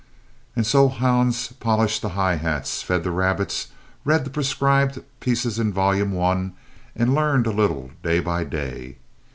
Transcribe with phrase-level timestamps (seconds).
[0.55, 3.67] And so Hans polished the high hats, fed the rabbits,
[4.03, 6.53] read the prescribed pieces in Volume One
[6.95, 8.97] and learned a little day by day.